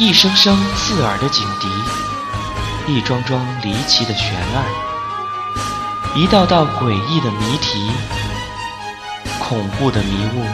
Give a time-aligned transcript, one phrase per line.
[0.00, 1.68] 一声声刺耳的警笛，
[2.90, 4.64] 一桩桩离奇的悬案，
[6.16, 7.86] 一道道诡异的谜题，
[9.38, 10.46] 恐怖的迷雾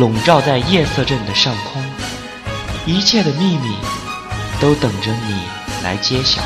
[0.00, 1.84] 笼罩在夜色镇的上空，
[2.86, 3.76] 一切的秘密
[4.58, 5.42] 都等着你
[5.82, 6.40] 来揭晓。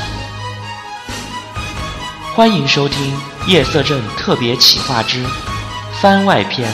[2.35, 3.15] 欢迎收听
[3.47, 5.23] 《夜色镇特别企划之
[6.01, 6.69] 番外篇》。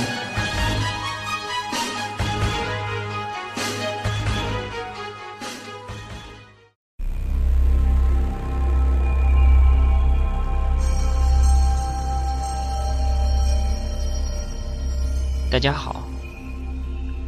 [15.56, 16.04] 大家好，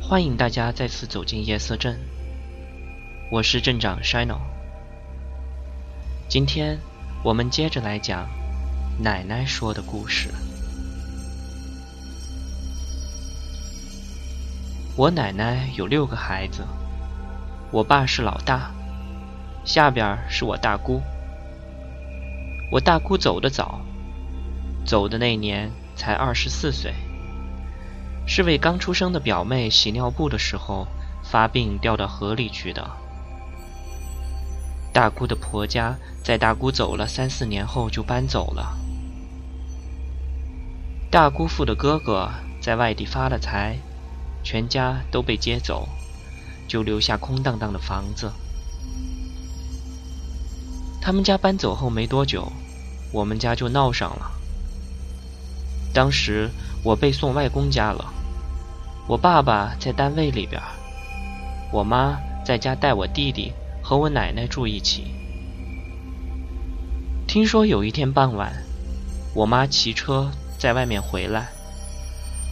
[0.01, 1.97] 欢迎大家再次走进夜色镇，
[3.31, 4.39] 我是镇长 Shino。
[6.27, 6.77] 今天
[7.23, 8.27] 我们接着来讲
[8.99, 10.27] 奶奶说的故事。
[14.97, 16.65] 我奶奶有六个孩子，
[17.71, 18.69] 我爸是老大，
[19.63, 21.01] 下边是我大姑。
[22.73, 23.79] 我大姑走得早，
[24.85, 26.93] 走的那年才二十四岁。
[28.27, 30.85] 是为刚出生的表妹洗尿布的时候
[31.23, 32.87] 发病掉到河里去的。
[34.93, 38.77] 大姑的婆家在大姑走了三四年后就搬走了。
[41.09, 43.77] 大姑父的哥哥在外地发了财，
[44.43, 45.87] 全家都被接走，
[46.67, 48.31] 就留下空荡荡的房子。
[51.01, 52.51] 他们家搬走后没多久，
[53.13, 54.31] 我们家就闹上了。
[55.93, 56.49] 当时
[56.83, 58.13] 我被送外公家了。
[59.07, 60.61] 我爸爸在单位里边，
[61.71, 65.07] 我妈在家带我弟弟和我奶奶住一起。
[67.25, 68.51] 听说有一天傍晚，
[69.33, 70.29] 我妈骑车
[70.59, 71.47] 在外面回来，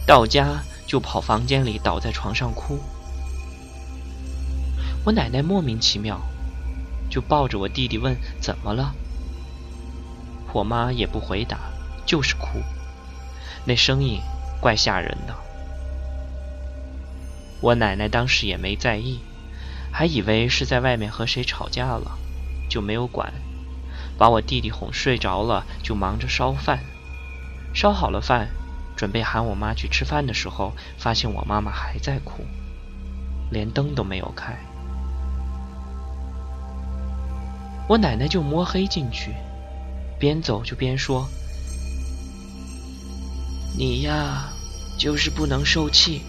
[0.06, 2.78] 到家就跑房间里倒在床上哭。
[5.04, 6.18] 我奶奶莫名其妙，
[7.10, 8.94] 就抱着我弟弟问怎么了。
[10.54, 11.58] 我妈也不回答，
[12.06, 12.62] 就是哭，
[13.66, 14.22] 那声音
[14.58, 15.45] 怪吓人的。
[17.60, 19.20] 我奶奶当时也没在意，
[19.90, 22.18] 还以为是在外面和谁吵架了，
[22.68, 23.32] 就没有管，
[24.18, 26.80] 把我弟弟哄睡着了，就忙着烧饭。
[27.74, 28.48] 烧好了饭，
[28.96, 32.44] 准备喊我妈去吃饭的时候，发现我妈妈还在哭，
[33.50, 34.56] 连灯都没有开。
[37.88, 39.32] 我奶奶就摸黑进去，
[40.18, 41.26] 边走就边说
[43.78, 44.52] ：“你呀，
[44.98, 46.22] 就是不能受气。”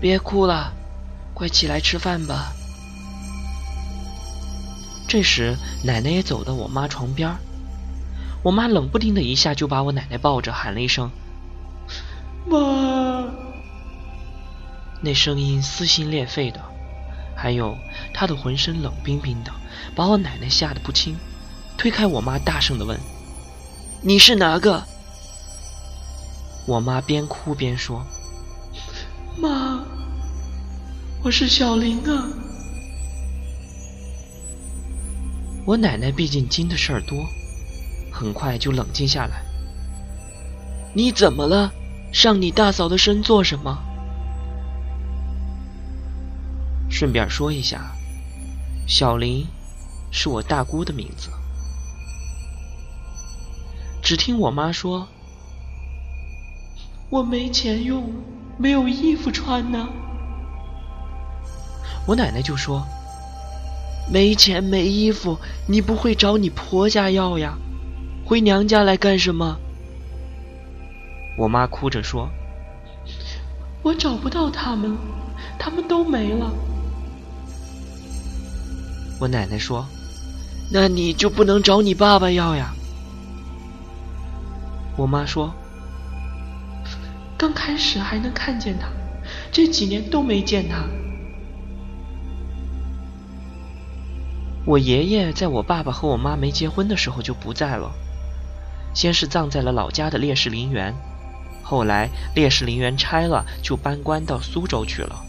[0.00, 0.72] 别哭了，
[1.34, 2.52] 快起来吃饭吧。
[5.06, 7.36] 这时，奶奶也走到我妈床边
[8.42, 11.10] 我妈冷不丁的一下就把我奶奶抱着，喊了一声
[12.48, 13.24] “妈”，
[15.02, 16.60] 那声音撕心裂肺的，
[17.36, 17.76] 还有
[18.14, 19.52] 她的浑身冷冰冰的，
[19.94, 21.16] 把我奶奶吓得不轻，
[21.76, 22.98] 推开我妈，大声的问
[24.00, 24.82] ：“你是哪个？”
[26.66, 28.02] 我妈边哭边说。
[31.22, 32.28] 我是小林啊。
[35.66, 37.28] 我奶奶毕竟经的事儿多，
[38.10, 39.42] 很快就冷静下来。
[40.94, 41.72] 你怎么了？
[42.10, 43.78] 上你大嫂的身做什么？
[46.88, 47.92] 顺便说一下，
[48.88, 49.46] 小林
[50.10, 51.28] 是我大姑的名字。
[54.02, 55.06] 只听我妈说，
[57.10, 58.10] 我没钱用。
[58.56, 59.88] 没有衣服穿呢，
[62.06, 62.84] 我奶奶就说
[64.10, 67.56] ：“没钱没衣服，你不会找你婆家要呀？
[68.24, 69.58] 回娘家来干什么？”
[71.38, 72.28] 我妈哭着说
[73.82, 74.96] ：“我找不到他们，
[75.58, 76.52] 他们都没了。”
[79.20, 79.86] 我奶奶说
[80.72, 82.74] ：“那你就不能找你爸爸要呀？”
[84.96, 85.54] 我妈说。
[87.38, 88.88] 刚开始还能看见他，
[89.50, 90.84] 这几年都没见他。
[94.66, 97.92] 我爷爷在我爸爸和我妈没结婚的时候就不在了，
[98.94, 100.94] 先是葬在了老家的烈士陵园，
[101.62, 105.24] 后来烈士陵园拆了，就搬官到苏州去了。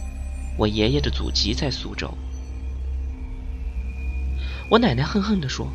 [0.58, 2.14] 我爷爷的祖籍在苏州。
[4.70, 5.68] 我奶奶恨恨地说：“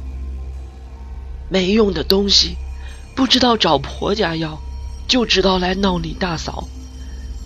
[1.49, 2.57] 没用的东西，
[3.15, 4.59] 不知道找婆家要。”
[5.09, 6.67] 就知道来闹你大嫂，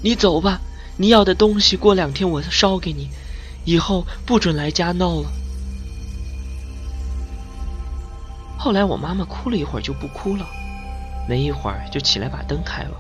[0.03, 0.63] 你走吧，
[0.97, 3.11] 你要的东西过两天我烧给你，
[3.67, 5.31] 以后不准来家闹了。
[8.63, 10.47] 后来我妈妈哭了一会儿就不哭了，
[11.27, 12.95] 没一会儿就起来把灯开了，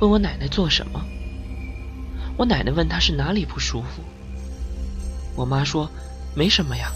[0.00, 1.02] 问我奶奶做什么。
[2.36, 4.02] 我奶奶问她是哪里不舒服，
[5.34, 5.90] 我妈说
[6.34, 6.92] 没什么呀，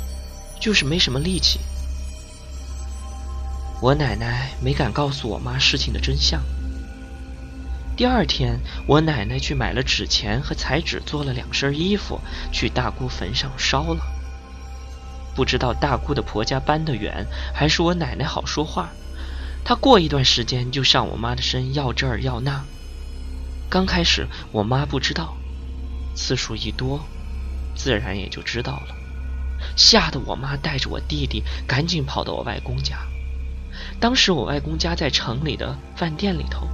[0.61, 1.59] 就是没什么力气。
[3.81, 6.43] 我奶奶没敢告诉我妈事情的真相。
[7.97, 12.21] 第二天，我奶奶去买了纸钱和彩纸，做了两身衣服，
[12.53, 14.05] 去大姑坟上烧了。
[15.35, 18.91] 不知道大姑的婆家搬得远，还是我奶奶好说话，
[19.65, 22.65] 她过一段时间就上我妈的身要这儿要那。
[23.71, 25.37] 刚开始我妈不知道，
[26.15, 27.01] 次数一多，
[27.75, 28.95] 自然也就知道了，
[29.77, 32.99] 吓得我妈带着我弟弟赶紧跑到我外公家。
[33.99, 36.69] 当时我外公家在城里的饭店里头，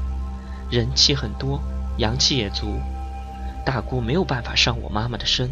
[0.68, 1.62] 人气很多，
[1.98, 2.80] 阳气也足。
[3.64, 5.48] 大姑没有办法上我妈妈的身，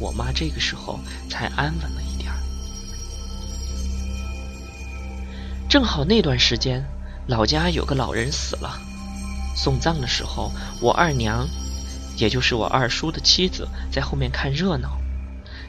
[0.00, 0.98] 我妈这个时候
[1.28, 2.13] 才安稳了一
[5.74, 6.84] 正好那段时间，
[7.26, 8.78] 老家有个老人死了，
[9.56, 11.48] 送葬的时候，我二娘，
[12.16, 14.96] 也就是我二叔的妻子，在后面看热闹。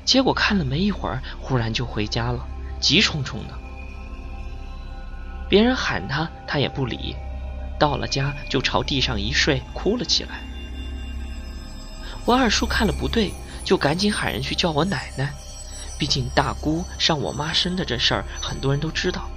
[0.06, 2.46] 结果看了没一会儿，忽然就回家了，
[2.80, 3.56] 急冲冲的。
[5.50, 7.16] 别人喊他，他也不理。
[7.80, 10.36] 到了家就朝地上一睡，哭了起来。
[12.25, 15.34] 我二叔看了不对，就赶紧喊人去叫我奶奶。
[15.98, 19.28] 毕竟大姑上我妈身的这事儿，很多人都知道。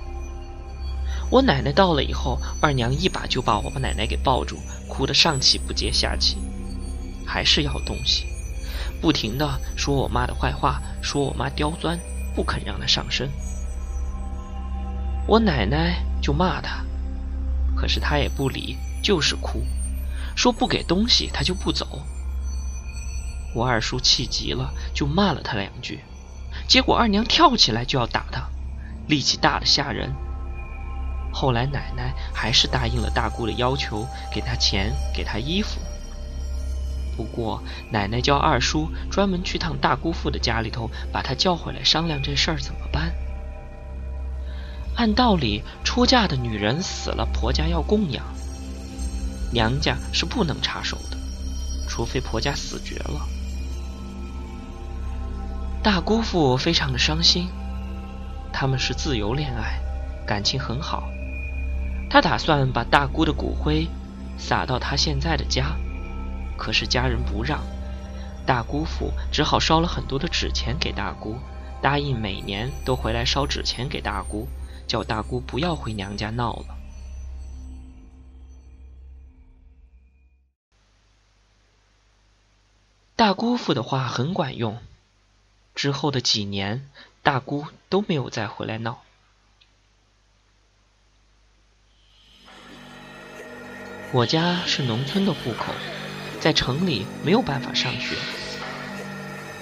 [1.30, 4.58] 我奶奶到了以后，二娘一把就把我奶奶给抱住，
[4.88, 6.38] 哭得上气不接下气，
[7.26, 8.26] 还是要东西，
[9.00, 11.98] 不停的说我妈的坏话，说我妈刁钻，
[12.34, 13.30] 不肯让她上身。
[15.26, 16.82] 我奶奶就骂他，
[17.76, 19.62] 可是他也不理，就是哭，
[20.34, 22.00] 说不给东西他就不走。
[23.54, 26.00] 我二叔气急了，就骂了他两句，
[26.66, 28.48] 结果二娘跳起来就要打他，
[29.06, 30.10] 力气大的吓人。
[31.32, 35.78] 后来奶奶还是答应了大姑的要求，给她钱，给她衣服。
[37.16, 37.60] 不过
[37.90, 43.12] 奶奶叫二叔专门去趟大姑父的家里头，把他叫回来商量这事儿怎么办。
[44.94, 48.24] 按道理，出嫁的女人死了，婆家要供养，
[49.52, 51.16] 娘家是不能插手的，
[51.88, 53.28] 除非婆家死绝了。
[55.82, 57.48] 大姑父非常的伤心，
[58.52, 59.80] 他们是自由恋爱，
[60.24, 61.08] 感情很好。
[62.10, 63.86] 他打算把大姑的骨灰
[64.38, 65.76] 撒到他现在的家，
[66.56, 67.60] 可是家人不让，
[68.46, 71.38] 大姑父只好烧了很多的纸钱给大姑，
[71.82, 74.48] 答应每年都回来烧纸钱给大姑。
[74.86, 76.78] 叫大姑不要回娘家闹了。
[83.14, 84.78] 大姑父的话很管用，
[85.74, 86.88] 之后的几年，
[87.22, 89.02] 大姑都没有再回来闹。
[94.10, 95.66] 我家是农村的户口，
[96.40, 98.16] 在城里没有办法上学。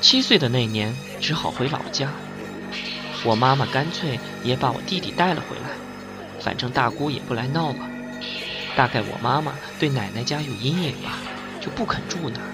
[0.01, 2.13] 七岁的那年，只好回老家。
[3.25, 5.71] 我妈妈干脆也把我弟弟带了回来，
[6.39, 7.79] 反正大姑也不来闹了。
[8.77, 11.19] 大概我妈妈对奶奶家有阴影吧，
[11.61, 12.47] 就不肯住那儿。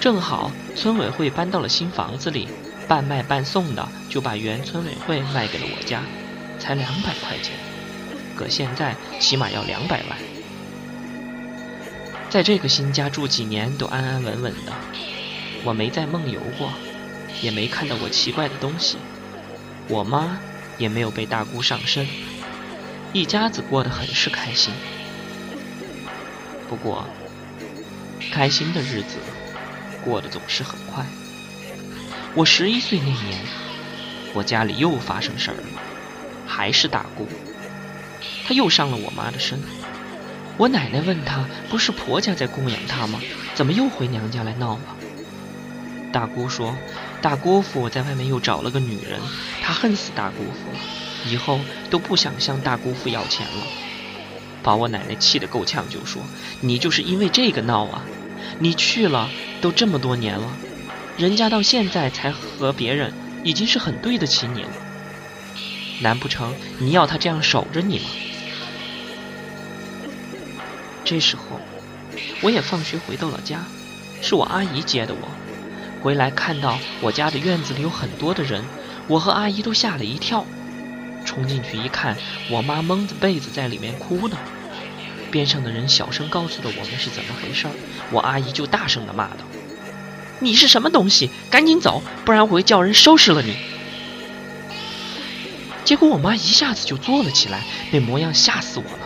[0.00, 2.48] 正好村委会搬到了新房子里，
[2.88, 6.02] 半卖半送的就把原村委会卖给了我家，
[6.58, 7.54] 才两百块钱，
[8.34, 10.18] 搁现在起码要两百万。
[12.30, 14.72] 在这个新家住几年都安安稳稳的，
[15.64, 16.72] 我没在梦游过，
[17.42, 18.98] 也没看到过奇怪的东西。
[19.88, 20.38] 我妈
[20.78, 22.06] 也没有被大姑上身，
[23.12, 24.72] 一家子过得很是开心。
[26.68, 27.04] 不过，
[28.30, 29.16] 开心的日子
[30.04, 31.04] 过得总是很快。
[32.36, 33.40] 我十一岁那年，
[34.34, 35.82] 我家里又发生事儿了，
[36.46, 37.26] 还是大姑，
[38.46, 39.60] 她又上了我妈的身。
[40.60, 43.18] 我奶奶问她：“不是婆家在供养她吗？
[43.54, 44.82] 怎么又回娘家来闹了？”
[46.12, 46.76] 大姑说。
[47.22, 49.20] 大姑父在外面又找了个女人，
[49.62, 50.78] 他恨死大姑父了，
[51.30, 53.62] 以后都不想向大姑父要钱了，
[54.62, 56.22] 把我奶奶气得够呛，就说
[56.62, 58.06] ：“你就是因为这个闹啊！
[58.58, 59.28] 你去了
[59.60, 60.56] 都这么多年了，
[61.18, 63.12] 人家到现在才和别人，
[63.44, 64.70] 已经是很对得起你了，
[66.00, 68.06] 难不成你要他这样守着你吗？”
[71.10, 71.42] 这时候，
[72.40, 73.64] 我也放学回到了家，
[74.22, 75.28] 是我阿姨接的我。
[76.00, 78.62] 回来看到我家的院子里有很多的人，
[79.08, 80.46] 我和阿姨都吓了一跳，
[81.24, 82.16] 冲进去一看，
[82.48, 84.38] 我妈蒙着被子在里面哭呢。
[85.32, 87.66] 边上的人小声告诉了我们是怎么回事
[88.12, 89.38] 我阿姨就大声的骂道
[90.38, 91.28] ：“你是什么东西？
[91.50, 93.56] 赶紧走，不然我会叫人收拾了你！”
[95.84, 98.99] 结果我妈一下子就坐了起来，那模样吓死我了。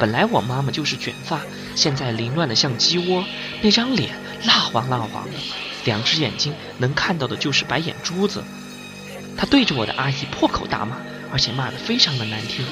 [0.00, 1.42] 本来我妈妈就是卷发，
[1.76, 3.22] 现在凌乱的像鸡窝，
[3.60, 4.16] 那张脸
[4.46, 5.36] 蜡黄蜡黄的。
[5.84, 8.42] 两只眼睛能看到的就是白眼珠子。
[9.36, 10.96] 她对着我的阿姨破口大骂，
[11.30, 12.64] 而且骂得非常的难听。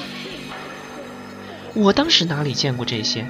[1.75, 3.27] 我当时哪里见过这些？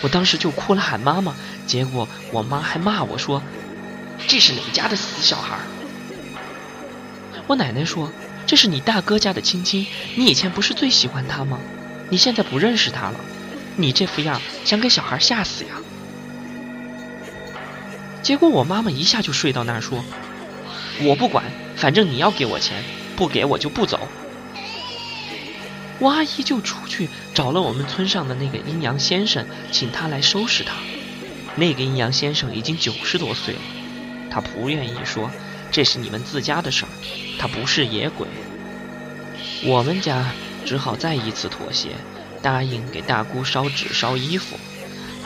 [0.00, 1.34] 我当时就哭了喊妈妈，
[1.66, 3.42] 结果我妈还骂我说
[4.26, 5.58] ：“这是哪家的死小孩？”
[7.46, 8.10] 我奶奶说
[8.48, 9.86] ：“这是你大哥家的亲亲，
[10.16, 11.58] 你以前不是最喜欢他吗？
[12.10, 13.20] 你现在不认识他了，
[13.76, 15.80] 你这副样想给小孩吓死呀？”
[18.22, 20.04] 结果我妈妈一下就睡到那儿说
[21.02, 21.44] ：“我不管。”
[21.76, 22.84] 反正你要给我钱，
[23.16, 24.08] 不给我就不走。
[25.98, 30.76] 我阿姨就出去找了我们村上的那个阴阳先生，请他来收拾他。
[31.56, 33.60] 那个阴阳先生已经九十多岁了，
[34.30, 35.28] 他不愿意说
[35.72, 36.88] 这是你们自家的事儿，
[37.40, 38.28] 他不是野鬼。
[39.64, 40.30] 我们家
[40.64, 41.96] 只好再一次妥协，
[42.44, 44.56] 答应给大姑烧纸烧衣服。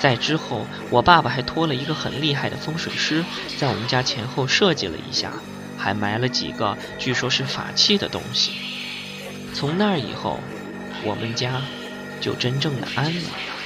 [0.01, 3.25] 在之后，我爸爸还托了一个很厉害的风水师，
[3.59, 5.33] 在我们家前后设计了一下。
[5.81, 8.51] 还埋了几个据说是法器的东西。
[9.55, 10.41] 从那以后，
[11.05, 11.63] 我们家
[12.21, 13.58] 就真正的安了。